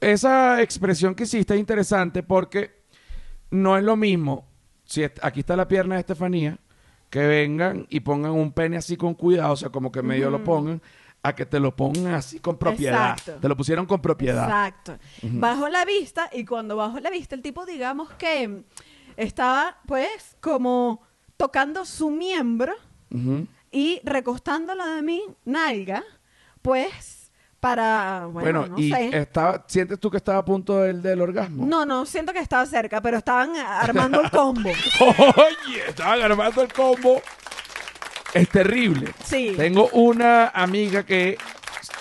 [0.00, 2.82] Esa expresión que hiciste es interesante porque
[3.50, 4.48] no es lo mismo.
[4.84, 6.58] Si est- aquí está la pierna de Estefanía,
[7.10, 10.42] que vengan y pongan un pene así con cuidado, o sea, como que medio lo
[10.42, 10.80] pongan,
[11.22, 13.10] a que te lo pongan así con propiedad.
[13.18, 13.40] Exacto.
[13.40, 14.44] Te lo pusieron con propiedad.
[14.44, 14.96] Exacto.
[15.22, 18.64] Bajo la vista y cuando bajo la vista el tipo digamos que
[19.16, 21.02] estaba pues como
[21.36, 22.72] tocando su miembro
[23.12, 23.46] Ujú.
[23.72, 26.02] y recostándolo de mi nalga,
[26.62, 29.10] pues para, bueno, Bueno, no y sé.
[29.18, 31.66] estaba, ¿sientes tú que estaba a punto del, del orgasmo?
[31.66, 34.70] No, no, siento que estaba cerca, pero estaban armando el combo.
[35.00, 37.20] Oye, estaban armando el combo.
[38.32, 39.12] Es terrible.
[39.24, 39.54] Sí.
[39.56, 41.36] Tengo una amiga que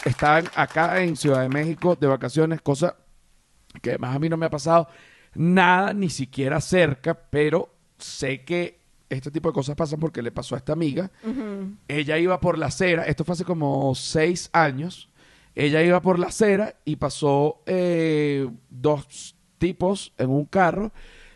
[0.05, 2.95] está acá en Ciudad de México de vacaciones, cosa
[3.81, 4.87] que más a mí no me ha pasado
[5.33, 8.78] nada, ni siquiera cerca, pero sé que
[9.09, 11.11] este tipo de cosas pasan porque le pasó a esta amiga.
[11.87, 15.09] Ella iba por la acera, esto fue hace como seis años.
[15.55, 20.91] Ella iba por la acera y pasó eh, dos tipos en un carro,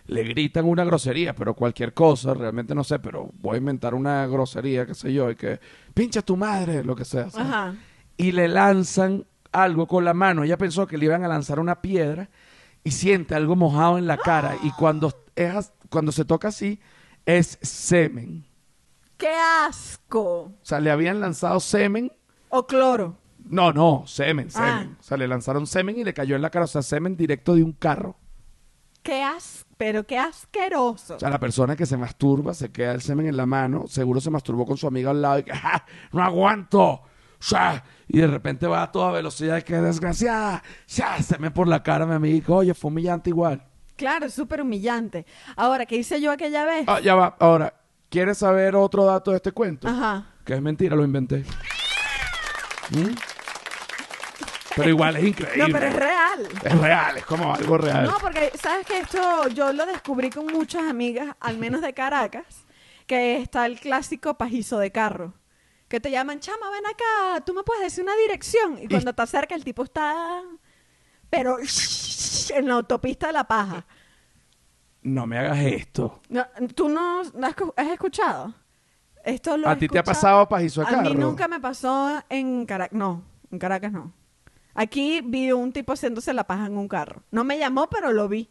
[0.05, 4.25] le gritan una grosería, pero cualquier cosa, realmente no sé, pero voy a inventar una
[4.27, 5.59] grosería, qué sé yo, y que
[5.93, 7.27] pincha tu madre, lo que sea.
[7.33, 7.75] Ajá.
[8.17, 10.43] Y le lanzan algo con la mano.
[10.43, 12.29] Ella pensó que le iban a lanzar una piedra
[12.83, 14.55] y siente algo mojado en la cara.
[14.63, 16.79] Y cuando, es cuando se toca así,
[17.25, 18.45] es semen.
[19.17, 19.31] ¡Qué
[19.67, 20.23] asco!
[20.41, 22.11] O sea, le habían lanzado semen
[22.49, 23.17] O cloro.
[23.45, 24.69] no, no, semen, semen.
[24.69, 24.97] Ah.
[24.99, 26.65] O sea, le lanzaron semen y le cayó en la cara.
[26.65, 28.17] O sea, semen directo de un carro.
[29.01, 29.65] ¡Qué as...
[29.77, 31.15] Pero qué asqueroso.
[31.15, 33.85] O sea, la persona que se masturba se queda el semen en la mano.
[33.87, 35.85] Seguro se masturbó con su amiga al lado y que, ¡ja!
[36.13, 36.83] ¡No aguanto!
[36.83, 37.01] O
[37.39, 40.63] sea, y de repente va a toda velocidad y que desgraciada.
[40.87, 41.21] ¡Ya!
[41.21, 43.65] Semen por la cara, mi que, Oye, fue humillante igual.
[43.95, 45.25] Claro, es súper humillante.
[45.55, 46.85] Ahora, ¿qué hice yo aquella vez?
[46.87, 47.35] Ah, ya va.
[47.39, 47.73] Ahora,
[48.09, 49.87] ¿quieres saber otro dato de este cuento?
[49.87, 50.27] Ajá.
[50.45, 51.45] Que es mentira, lo inventé.
[52.89, 53.13] ¿Mm?
[54.75, 55.67] Pero igual es increíble.
[55.67, 56.47] No, pero es real.
[56.63, 58.05] Es real, es como algo real.
[58.05, 62.65] No, porque sabes que esto yo lo descubrí con muchas amigas, al menos de Caracas,
[63.05, 65.33] que está el clásico pajizo de carro.
[65.87, 68.79] Que te llaman, chama, ven acá, tú me puedes decir una dirección.
[68.81, 70.41] Y cuando te acerca, el tipo está.
[71.33, 71.57] Pero
[72.55, 73.85] en la autopista de la paja.
[75.01, 76.21] No me hagas esto.
[76.29, 78.53] No, ¿Tú no, has, escuchado?
[79.25, 81.19] Esto lo ¿A ti te ha pasado pajizo de A mí carro?
[81.19, 82.95] nunca me pasó en Caracas.
[82.95, 84.13] No, en Caracas no.
[84.75, 87.23] Aquí vi un tipo haciéndose la paja en un carro.
[87.31, 88.49] No me llamó, pero lo vi.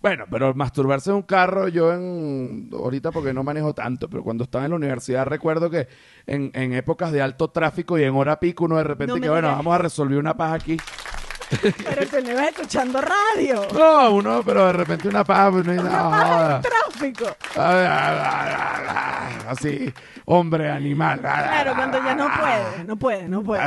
[0.00, 4.44] Bueno, pero masturbarse en un carro, yo en ahorita porque no manejo tanto, pero cuando
[4.44, 5.88] estaba en la universidad recuerdo que
[6.26, 9.28] en, en épocas de alto tráfico y en hora pico uno de repente No que
[9.30, 9.58] bueno, digas.
[9.58, 10.76] vamos a resolver una paja aquí.
[11.60, 13.62] Pero tú no ibas escuchando radio.
[13.72, 17.26] No, uno, pero de repente una paja, pues Una paja tráfico.
[19.48, 19.92] Así,
[20.24, 21.20] hombre, animal.
[21.20, 23.62] Claro, cuando ya no puede, no puede, no puede.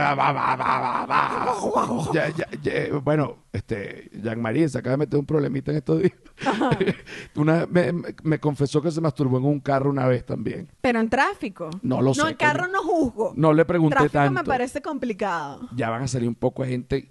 [2.14, 6.14] Ya, ya, ya, bueno, este, Jean-Marie se acaba de meter un problemita en estos días.
[7.36, 10.70] Una, me, me- confesó que se masturbó en un carro una vez también.
[10.82, 11.70] Pero en tráfico.
[11.82, 13.34] No lo sé, No, en carro no juzgo.
[13.36, 14.42] No le pregunté Tráfico tanto.
[14.42, 15.68] me parece complicado.
[15.76, 17.10] Ya van a salir un poco de gente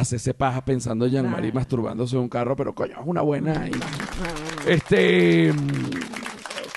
[0.00, 3.80] hacerse paja pensando en Jean-Marie masturbándose en un carro, pero coño, es una buena imagen.
[4.66, 5.90] Este, mm,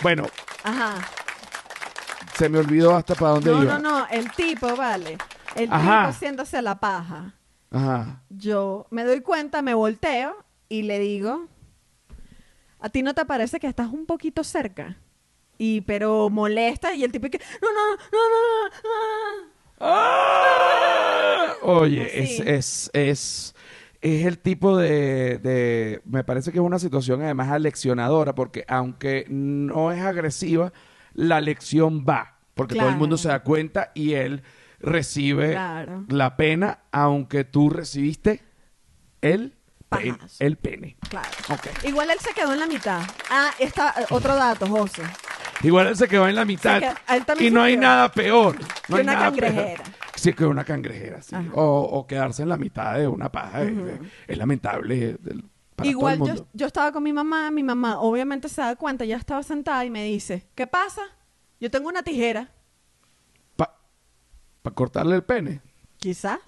[0.01, 0.27] bueno,
[0.63, 0.95] Ajá.
[2.37, 3.79] se me olvidó hasta para dónde No, iba.
[3.79, 4.07] no, no.
[4.09, 5.17] El tipo, vale.
[5.55, 5.81] El Ajá.
[5.81, 7.33] tipo haciéndose la paja.
[7.71, 8.21] Ajá.
[8.29, 10.35] Yo me doy cuenta, me volteo
[10.69, 11.47] y le digo,
[12.79, 14.97] ¿a ti no te parece que estás un poquito cerca?
[15.57, 19.52] Y pero molesta y el tipo que, no, no, no, no, no, no.
[19.85, 21.53] ¡Ah!
[21.61, 22.43] Oye, es, Sí.
[22.45, 23.55] es, es,
[24.01, 29.25] es el tipo de, de- Me parece que es una situación además aleccionadora, porque aunque
[29.29, 30.73] no es agresiva,
[31.13, 32.37] la lección va.
[32.53, 34.43] Porque todo el mundo se da cuenta y él
[34.79, 36.03] recibe Claro.
[36.09, 38.41] la pena, aunque tú recibiste
[39.21, 39.53] el,
[39.89, 40.97] pen- el pene.
[41.09, 41.29] Claro.
[41.83, 43.01] Igual él se quedó en la mitad.
[43.31, 45.01] Ah, está eh, otro dato, José.
[45.63, 46.81] Igual él se quedó en la mitad.
[47.39, 48.57] Y no hay nada peor.
[48.89, 49.41] No Que hay una nada peor.
[49.53, 49.83] cangrejera.
[50.15, 51.35] Sí, que una cangrejera, sí.
[51.53, 53.63] O, o quedarse en la mitad de una paja.
[53.63, 55.17] es- es, es lamentable
[55.75, 56.49] para Igual todo el mundo.
[56.53, 59.89] yo estaba con mi mamá, mi mamá obviamente se da cuenta, ya estaba sentada y
[59.89, 61.01] me dice, ¿qué pasa?
[61.59, 62.51] Yo tengo una tijera,
[63.55, 65.61] Para cortarle el pene.
[66.03, 66.39] Quizás.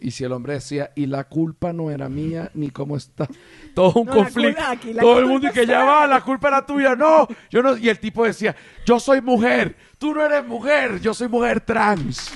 [0.00, 3.28] Y si el hombre decía, y la culpa no era mía, ni cómo está.
[3.74, 4.54] Todo un No, conflicto.
[4.54, 6.94] culpa aquí, la Todo el mundo y que ya va, la culpa era tuya.
[6.96, 7.76] No, yo no.
[7.76, 12.32] Y el tipo decía, yo soy mujer, tú no eres mujer, yo soy mujer trans.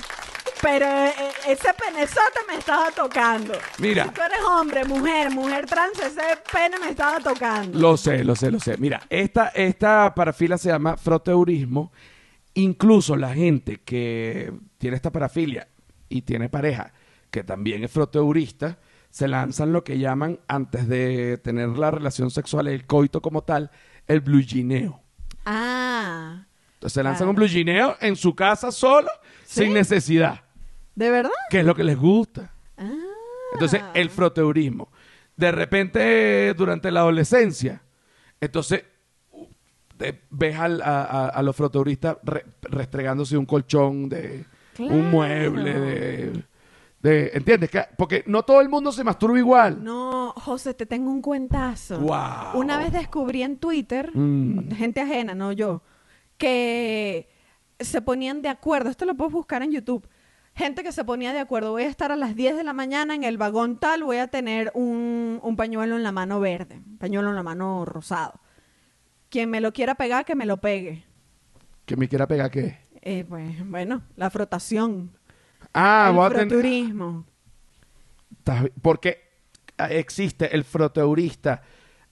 [0.61, 1.11] Pero eh,
[1.47, 3.53] ese penezote me estaba tocando.
[3.79, 4.03] Mira.
[4.03, 6.21] Si tú eres hombre, mujer, mujer trans, ese
[6.53, 7.79] pene me estaba tocando.
[7.79, 8.77] Lo sé, lo sé, lo sé.
[8.77, 11.91] Mira, esta, esta parafilia se llama froteurismo.
[12.53, 15.67] Incluso la gente que tiene esta parafilia
[16.11, 16.93] y tiene pareja
[17.31, 18.77] que también es froteurista,
[19.09, 23.71] se lanzan lo que llaman, antes de tener la relación sexual, el coito como tal,
[24.07, 25.01] el blugineo.
[25.45, 27.29] Ah, Entonces se lanzan Claro.
[27.31, 29.09] un blugineo en su casa solo,
[29.45, 29.63] ¿Sí?
[29.63, 30.41] sin necesidad,
[30.95, 31.31] ¿de verdad?
[31.49, 32.53] que es lo que les gusta.
[32.77, 32.89] Ah.
[33.53, 34.91] Entonces, el froteurismo.
[35.37, 37.81] De repente, durante la adolescencia,
[38.39, 38.83] entonces
[40.29, 44.45] ves al- a, a- a los froteuristas re- restregándose un colchón, de
[44.87, 44.99] Claro.
[45.01, 46.43] un mueble, de,
[47.01, 47.69] de- ¿Entiendes?
[47.69, 49.83] Que- porque no todo el mundo se masturba igual.
[49.83, 51.99] No, José, te tengo un cuentazo.
[51.99, 52.57] Guau.
[52.59, 54.71] Una vez descubrí en Twitter, Mm.
[54.71, 55.81] gente ajena, no yo,
[56.37, 57.29] que
[57.79, 58.89] se ponían de acuerdo.
[58.89, 60.07] Esto lo puedes buscar en YouTube.
[60.53, 61.71] Gente que se ponía de acuerdo.
[61.71, 64.27] Voy a estar a las 10 de la mañana en el vagón tal, voy a
[64.27, 68.33] tener un, un pañuelo en la mano verde, un pañuelo en la mano rosado.
[69.29, 71.05] Quien me lo quiera pegar, que me lo pegue.
[71.85, 72.77] Que me quiera pegar qué.
[73.01, 75.11] Eh, pues, bueno, la frotación.
[75.73, 77.25] Ah, el voy a tener- froturismo.
[78.81, 79.29] Porque
[79.89, 81.61] existe el froteurista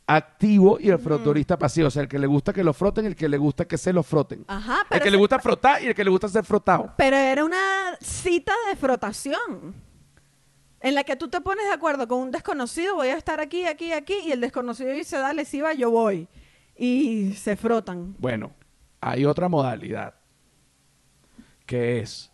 [0.07, 1.87] activo y el froteurista pasivo.
[1.87, 3.77] O sea, el que le gusta que lo froten y el que le gusta que
[3.77, 4.43] se lo froten.
[4.47, 6.93] Ajá, el pero que le gusta frotar y el que le gusta ser frotado.
[6.97, 9.75] Pero era una cita de frotación.
[10.81, 13.65] En la que tú te pones de acuerdo con un desconocido, voy a estar aquí,
[13.65, 16.27] aquí, aquí, y el desconocido dice, dale, si va, yo voy.
[16.75, 18.15] Y se frotan.
[18.17, 18.51] Bueno,
[19.01, 20.13] hay otra modalidad
[21.69, 22.31] que es,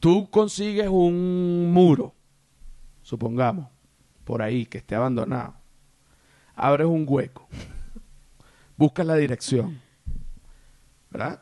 [0.00, 2.12] tú consigues un muro,
[3.02, 3.68] supongamos,
[4.24, 5.54] por ahí que esté abandonado,
[6.56, 7.46] abres un hueco,
[8.76, 9.80] buscas la dirección,
[11.08, 11.40] ¿verdad?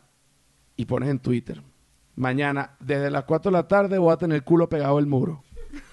[0.77, 1.63] Y pones en Twitter,
[2.17, 5.43] mañana desde las 4 de la tarde voy a tener el culo pegado al muro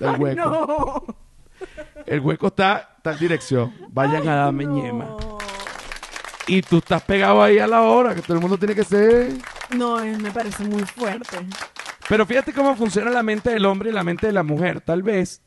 [0.02, 0.42] del Ay, hueco.
[0.50, 1.04] no.
[2.06, 4.74] El hueco está tal dirección, vayan a darme No.
[4.76, 5.18] ñema.
[6.48, 9.32] Y tú estás pegado ahí a la hora, que todo el mundo tiene que ser...
[9.76, 11.38] No, me parece muy fuerte.
[12.10, 14.82] Pero fíjate cómo funciona la mente del hombre y la mente de la mujer.
[14.82, 15.42] Tal vez,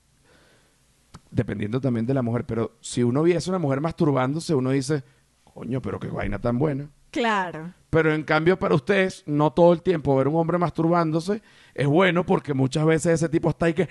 [1.31, 5.05] dependiendo también de la mujer, pero si uno viese a una mujer masturbándose, uno dice,
[5.45, 6.89] coño, pero qué vaina tan buena.
[7.17, 7.73] Claro.
[7.89, 11.41] Pero en cambio para ustedes, no todo el tiempo ver un hombre masturbándose
[11.75, 13.89] es bueno porque muchas veces ese tipo está ahí que...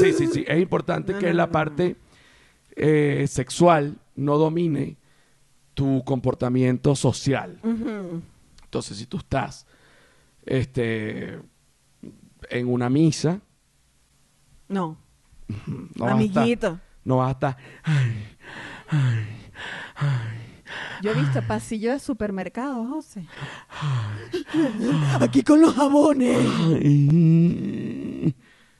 [0.00, 0.44] Sí, sí, sí.
[0.46, 1.96] Es importante que la parte
[2.76, 4.96] eh, sexual no domine
[5.74, 7.58] tu comportamiento social.
[8.64, 9.66] Entonces, si tú estás
[10.44, 11.38] este,
[12.50, 13.40] en una misa,
[14.68, 14.96] No.
[15.96, 16.80] estar, Amiguito.
[17.04, 17.56] No vas a estar...
[21.02, 23.26] Yo he visto pasillo de supermercado, José.
[25.20, 26.38] Aquí con los jabones.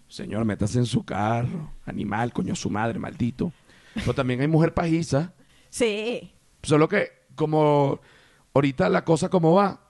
[0.09, 1.73] Señor, métase en su carro.
[1.85, 3.53] Animal, coño, su madre, maldito.
[3.95, 5.35] Pero también hay mujer pajiza.
[5.71, 6.33] Sí.
[6.63, 8.01] Solo que, como
[8.55, 9.81] ahorita la cosa como va,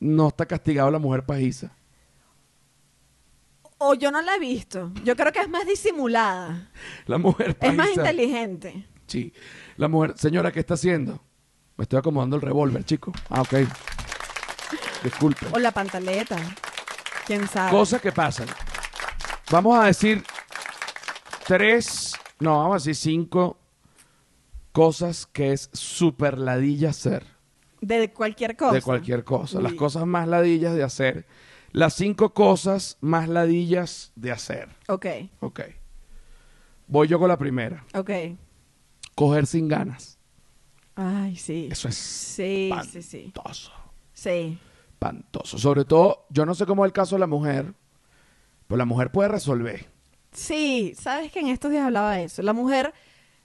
[0.00, 1.76] no está castigado la mujer pajiza.
[3.94, 4.90] O yo no la he visto.
[5.04, 6.68] Yo creo que es más disimulada.
[7.06, 7.70] La mujer pajiza.
[7.70, 8.88] Es más inteligente.
[9.06, 9.32] Sí.
[9.76, 11.22] La mujer, señora, ¿qué está haciendo?
[11.76, 13.12] Me estoy acomodando el revólver, chico.
[13.28, 13.54] Ah, ok.
[15.04, 15.46] Disculpe.
[15.52, 16.36] O la pantaleta.
[17.24, 17.70] ¿Quién sabe?
[17.70, 18.48] Cosas que pasan.
[19.52, 20.24] Vamos a decir
[21.46, 23.58] tres, no, vamos a decir cinco
[24.72, 27.24] cosas que es super ladilla hacer.
[27.80, 28.74] De cualquier cosa.
[28.74, 29.60] De cualquier cosa.
[29.60, 31.26] Las cosas más ladillas de hacer.
[31.74, 34.68] Las cinco cosas más ladillas de hacer.
[34.88, 35.06] Ok,
[35.40, 35.60] Ok.
[36.86, 37.84] Voy yo con la primera.
[37.94, 38.10] ok.
[39.16, 40.16] Coger sin ganas.
[40.94, 41.68] Ay, sí.
[41.72, 43.18] Eso es Sí, sí, sí.
[43.26, 43.72] espantoso.
[44.12, 44.56] Sí.
[44.92, 45.58] Espantoso.
[45.58, 47.74] Sobre todo, yo no sé cómo es el caso de la mujer,
[48.68, 49.86] pero la mujer puede resolver.
[50.30, 52.40] Sí, sabes que en estos días hablaba de eso.
[52.42, 52.94] La mujer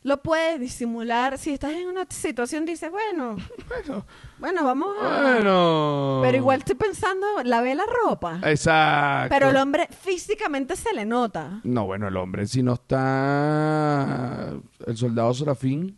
[0.04, 1.38] lo puede disimular.
[1.38, 3.36] Si estás en una situación, dices, bueno,
[3.68, 4.06] Bueno,
[4.40, 5.22] bueno, vamos a...
[5.22, 6.20] bueno.
[6.24, 8.40] Pero igual estoy pensando, lavé la ropa.
[8.44, 9.30] Exacto.
[9.34, 11.62] Pero el hombre físicamente se le nota.
[11.64, 14.54] No, bueno, el hombre, si no está
[14.86, 15.98] el soldado Serafín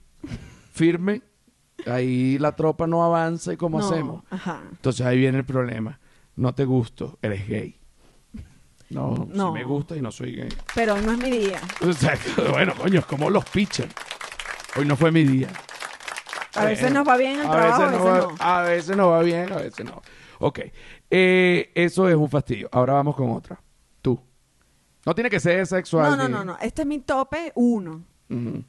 [0.74, 1.22] firme,
[1.86, 4.24] ahí la tropa no avanza y cómo No, hacemos.
[4.30, 4.62] Ajá.
[4.72, 6.00] Entonces ahí viene el problema.
[6.36, 7.81] No te gusto, eres gay.
[8.92, 9.48] No, No.
[9.48, 10.50] sí me gusta y no soy gay.
[10.76, 11.60] Pero hoy no es mi día.
[11.82, 12.18] O sea,
[12.52, 13.94] bueno, coño, es como los pitchers.
[14.78, 15.50] Hoy no fue mi día.
[16.56, 18.36] A veces Bueno, nos va bien el a trabajo, a veces veces va, no.
[18.40, 20.02] A veces no va bien, a veces no.
[20.40, 20.60] Ok.
[21.10, 22.68] Eh, eso es un fastidio.
[22.72, 23.62] Ahora vamos con otra.
[24.02, 24.20] Tú.
[25.06, 26.12] No tiene que ser sexual.
[26.12, 26.58] No, no, ni- no, no.
[26.62, 28.04] Este es mi tope uno.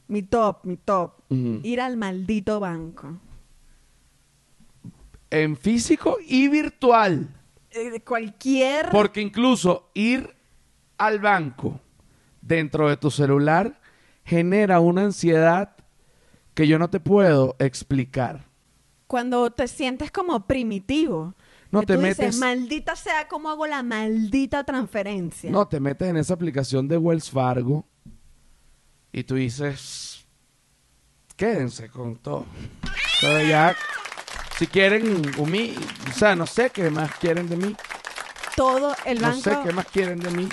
[0.09, 1.13] Mi top, mi top.
[1.31, 3.19] Ir al maldito banco.
[5.31, 7.29] en físico y virtual.
[7.75, 8.91] Eh, cualquier...
[8.91, 10.35] Porque incluso ir
[10.99, 11.81] al banco
[12.41, 13.81] dentro de tu celular
[14.25, 15.75] genera una ansiedad
[16.55, 18.45] que yo no te puedo explicar.
[19.07, 21.35] Cuando te sientes como primitivo.
[21.71, 25.51] No que te tú dices, metes- maldita sea, ¿cómo hago la maldita transferencia?
[25.51, 27.87] No, te metes en esa aplicación de Wells Fargo
[29.11, 30.27] y tú dices,
[31.37, 32.45] quédense con todo.
[33.23, 33.75] Pero ya,
[34.63, 35.75] si quieren humí,
[36.09, 37.75] o sea, no sé qué más quieren de mí.
[38.55, 40.49] Todo el No banco sé qué más quieren de mí.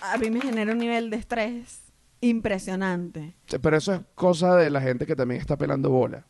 [0.00, 1.82] a mí me genera un nivel de estrés
[2.22, 3.34] impresionante.
[3.60, 6.24] Pero eso es cosa de la gente que también está pelando bola.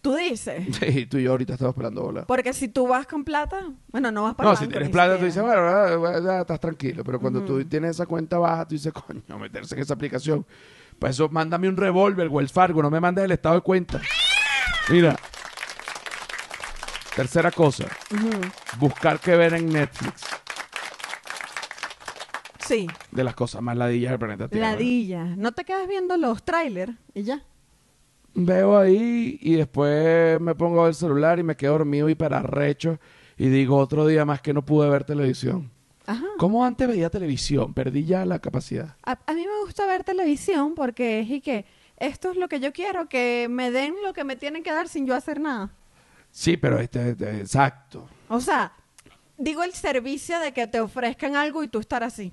[0.00, 2.24] Tú dices, Sí, tú y yo ahorita estamos pelando bola.
[2.24, 4.88] porque si tú vas con plata, bueno, no vas para No, el si banco tienes
[4.90, 7.04] plata, tú dices, bueno, bueno, ya estás tranquilo.
[7.04, 10.46] Pero cuando tú tienes esa cuenta baja, tú dices, coño, meterse en esa aplicación.
[10.98, 14.00] Para eso, mándame un revólver, Wells Fargo, no me mandes el estado de cuenta.
[14.88, 15.15] Mira.
[17.16, 17.86] Tercera cosa,
[18.78, 20.22] buscar qué ver en Netflix.
[22.60, 24.72] Sí, De las cosas más ladillas del planeta Tierra.
[24.72, 25.24] ladilla.
[25.36, 27.42] No te quedas viendo los trailers y ya.
[28.34, 32.98] Veo ahí y después me pongo el celular y me quedo dormido hiperarrecho
[33.38, 35.70] y digo otro día más que no pude ver televisión.
[36.06, 36.26] Ajá.
[36.38, 37.72] ¿Cómo antes veía televisión?
[37.72, 38.96] Perdí ya la capacidad.
[39.04, 41.64] A, a mí me gusta ver televisión porque es y que
[41.98, 44.88] esto es lo que yo quiero, que me den lo que me tienen que dar
[44.88, 45.70] sin yo hacer nada.
[46.36, 48.06] Sí, pero este, este- exacto.
[48.28, 48.70] O sea,
[49.38, 52.30] digo el servicio de que te ofrezcan algo y tú estar así.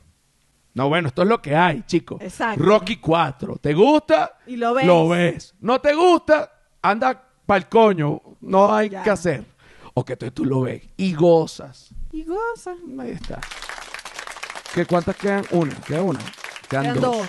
[0.73, 2.19] No, bueno, esto es lo que hay, chicos.
[2.21, 2.61] Exacto.
[2.61, 3.55] Rocky 4.
[3.61, 4.39] ¿Te gusta?
[4.45, 4.85] Y lo ves.
[4.85, 5.55] Lo ves.
[5.61, 6.51] ¿No te gusta?
[6.81, 8.21] Anda pa'l coño.
[8.41, 9.03] No hay Ya.
[9.03, 9.45] que hacer.
[9.93, 11.91] O que tú, tú lo ves y gozas.
[12.11, 12.75] Y goza.
[12.99, 13.39] Ahí está.
[14.73, 15.45] ¿Qué, ¿Cuántas quedan?
[15.51, 15.75] Una.
[15.75, 16.19] Queda una.
[16.67, 17.17] Quedan, Quedan dos.
[17.19, 17.27] dos.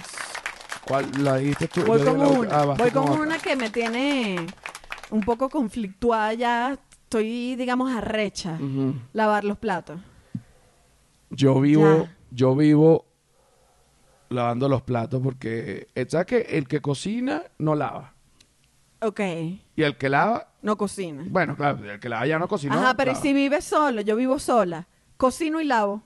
[0.84, 1.84] ¿Cuál la dijiste tú?
[1.84, 2.60] Voy Yo con una.
[2.60, 4.44] ah, Voy con una que me tiene
[5.14, 6.78] un poco conflictuada ya.
[7.04, 8.54] Estoy, digamos, arrecha.
[8.60, 8.94] Ujú.
[9.12, 10.00] Lavar los platos.
[11.30, 12.16] Yo vivo, Ya.
[12.30, 13.06] yo vivo
[14.30, 18.14] lavando los platos porque, eh, ¿sabes que El que cocina no lava.
[19.00, 19.20] Ok.
[19.76, 21.24] Y el que lava, No cocina.
[21.28, 22.74] bueno, claro, el que lava ya no cocina.
[22.74, 23.22] Ajá, pero ¿y lava.
[23.22, 24.00] si vives solo?
[24.00, 24.88] Yo vivo sola.
[25.16, 26.02] Cocino y lavo.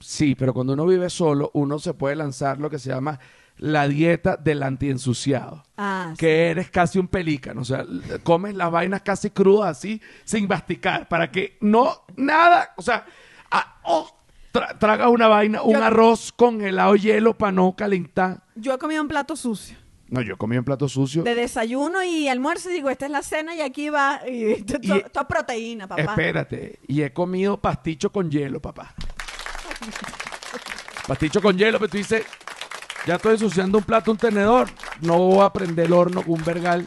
[0.00, 3.18] Sí, pero cuando uno vive solo, uno se puede lanzar lo que se llama
[3.58, 5.62] la dieta del antiensuciado.
[5.76, 6.16] Ah, sí.
[6.18, 7.84] Que eres casi un pelícano, o sea,
[8.22, 13.04] comes las vainas casi crudas así, sin masticar, para que no, nada, o sea,
[13.50, 14.10] ah, oh,
[14.52, 18.42] tra- traga una vaina, un Yo- arroz con helado hielo para no calentar.
[18.54, 19.76] Yo he comido un plato sucio.
[20.08, 21.24] No, yo comí en plato sucio.
[21.24, 24.20] De desayuno y almuerzo y digo, esta es la cena y aquí va.
[24.28, 24.62] Y
[25.28, 26.00] proteína, papá.
[26.02, 28.94] Espérate, y he comido pasticho con hielo, papá.
[31.06, 32.24] pasticho con hielo, pero tú dices,
[33.06, 34.68] ya estoy ensuciando un plato, un tenedor,
[35.00, 36.86] no voy a prender el horno con un vergal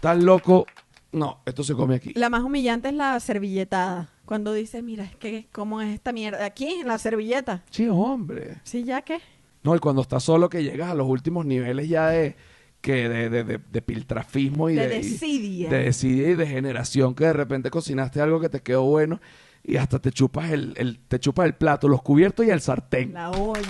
[0.00, 0.66] tan loco.
[1.12, 2.12] No, esto se come aquí.
[2.14, 4.08] La más humillante es la servilletada.
[4.26, 6.44] Cuando dices, mira, es que, ¿cómo es esta mierda?
[6.44, 7.62] Aquí, en la servilleta.
[7.70, 8.56] Sí, hombre.
[8.64, 9.20] Sí, ya que.
[9.62, 12.36] No, y cuando estás solo que llegas a los últimos niveles ya de
[12.80, 15.68] que de, de, de- de piltrafismo y De desidia.
[15.70, 19.20] de desidia y de generación que de repente cocinaste algo que te quedó bueno
[19.64, 23.12] y hasta te chupas el, el- te chupas el plato, los cubiertos y el sartén.
[23.14, 23.60] La olla.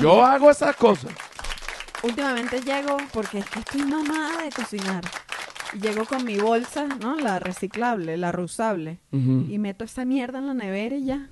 [0.00, 1.12] Yo hago esas cosas.
[2.02, 5.04] Últimamente llego, porque es que estoy mamada de cocinar.
[5.80, 7.16] Llego con mi bolsa, ¿no?
[7.16, 9.00] La reciclable, la reusable.
[9.12, 11.28] Y meto esa mierda en la nevera y ya.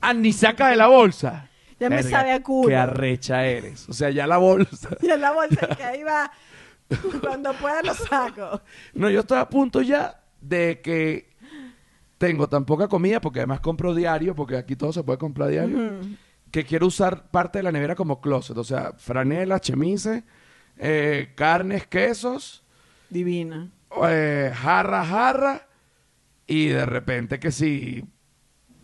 [0.00, 1.48] Ah, ni saca de la bolsa.
[1.80, 2.68] Ya me Verga, sabe a culo.
[2.68, 3.88] Qué arrecha eres.
[3.88, 4.96] O sea, ya la bolsa.
[5.02, 6.30] Y en la bolsa que ahí va.
[7.20, 8.62] Cuando pueda lo saco.
[8.94, 11.28] No, yo estoy a punto ya de que
[12.16, 16.00] tengo tan poca comida, porque además compro diario, porque aquí todo se puede comprar diario.
[16.50, 18.56] Que quiero usar parte de la nevera como closet.
[18.56, 20.24] O sea, franelas, chemises,
[20.76, 22.64] eh, carnes, quesos,
[23.10, 23.70] Divina.
[24.08, 25.66] eh, jarra, jarra,
[26.46, 28.04] y de repente que sí,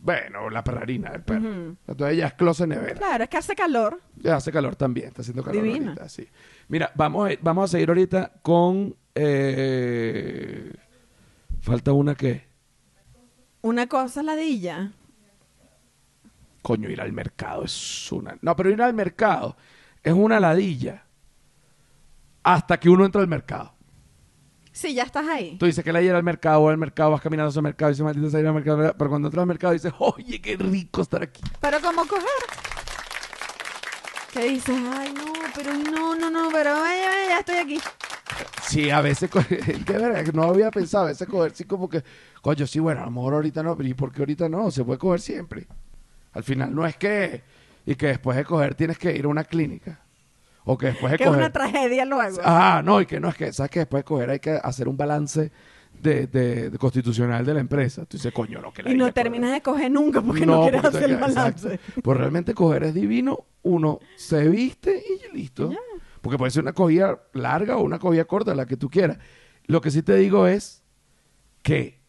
[0.01, 1.49] bueno, la perrarina del perro.
[1.49, 1.77] Ujú.
[1.89, 2.95] Entonces ya es closet nevera.
[2.95, 4.01] Claro, es que hace calor.
[4.17, 5.89] Ya hace calor también, está haciendo calor Divina.
[5.93, 6.29] ahorita, sí.
[6.69, 8.95] Mira, vamos a, vamos a seguir ahorita con...
[9.15, 10.73] eh,
[11.61, 12.45] falta una que...
[13.63, 14.93] Una cosa ladilla.
[16.65, 18.39] Coño, ir al mercado es una...
[18.41, 19.55] No, pero ir al mercado
[20.03, 21.05] es una ladilla
[22.43, 23.75] hasta que uno entra al mercado.
[24.73, 25.59] Sí, ya estás ahí.
[25.59, 27.91] Tú dices que la ir al mercado, o al mercado, vas caminando hacia el mercado,
[27.91, 30.57] y dices, maldita sea ir al mercado, pero cuando entras al mercado dices, oye, qué
[30.57, 31.43] rico estar aquí.
[31.61, 32.25] Pero ¿cómo coger?
[34.33, 34.75] ¿Qué dices?
[34.97, 36.99] Ay, no, pero no, no, no, pero ay,
[37.29, 37.81] ya estoy aquí.
[38.67, 39.39] Sí, a veces, que
[39.93, 42.03] verdad que no había pensado, a veces coger, sí, como que,
[42.41, 44.71] coño, sí, bueno, a lo mejor ahorita no, pero ¿y por qué ahorita no?
[44.71, 45.67] Se puede coger siempre.
[46.35, 47.43] Al final no es que,
[47.87, 50.01] y que después de coger tienes que ir a una clínica.
[50.67, 52.39] O que después de Que es una tragedia luego.
[52.43, 54.89] Ah, no, y que no es que, ¿sabes que Después de coger hay que hacer
[54.89, 55.53] un balance
[56.01, 58.05] de, de- de constitucional de la empresa.
[58.07, 60.63] Tú dices, coño, no, que la Y no dije, terminas de coger nunca porque no,
[60.63, 61.81] quieres porque hacer el balance.
[62.03, 65.71] Pues realmente coger es divino, uno se viste y listo.
[66.23, 69.19] Porque puede ser una cogida larga o una cogida corta, la que tú quieras.
[69.67, 70.83] Lo que sí te digo es
[71.63, 72.01] que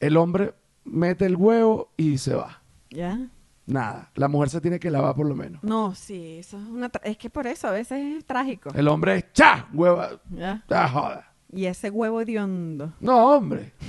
[0.00, 0.54] el hombre
[0.84, 2.62] mete el huevo y se va.
[2.94, 3.18] ¿Ya?
[3.66, 4.10] Nada.
[4.14, 5.62] La mujer se tiene que lavar por lo menos.
[5.64, 6.90] No, sí, eso es una...
[6.92, 8.70] tra- Es que por eso a veces es trágico.
[8.74, 10.10] El hombre es cha, hueva.
[10.30, 10.62] ¿Ya?
[10.70, 11.32] Ah, joda.
[11.52, 12.92] Y ese huevo hediondo.
[13.00, 13.72] No, hombre.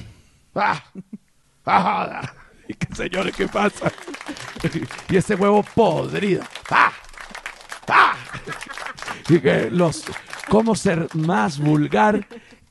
[0.57, 0.81] Ah,
[1.65, 2.33] ah, joda.
[2.69, 3.91] Y que señores, ¿qué pasa?
[5.09, 6.43] y ese huevo podrido.
[6.71, 6.93] ¡Ah!
[7.89, 8.13] ¡Ah!
[9.27, 10.05] Y que los.
[10.49, 12.25] ¿Cómo ser más vulgar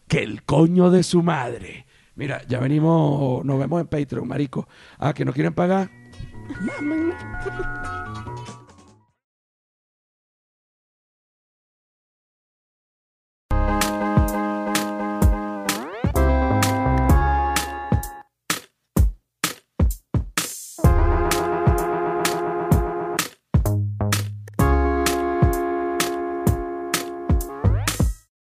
[0.09, 1.85] que el coño de su madre?
[2.17, 4.67] Mira, ya venimos, nos vemos en Patreon, marico.
[4.99, 5.91] Ah, que no quieren pagar.
[6.61, 7.13] 纳闷